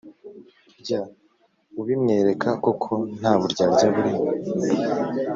jya 0.85 1.01
ubimwereka 1.79 2.49
koko 2.63 2.93
nta 3.19 3.33
buryarya 3.39 3.87
burimo, 3.95 4.29